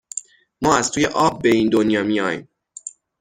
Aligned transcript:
ما 0.61 0.75
از 0.77 0.91
توی 0.91 1.05
آب 1.05 1.41
به 1.41 1.49
این 1.49 1.69
دنیا 1.69 2.03
میایم 2.03 2.47